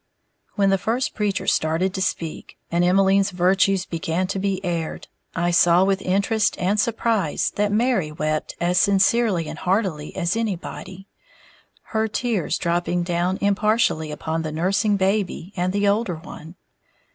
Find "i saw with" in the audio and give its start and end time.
5.35-6.01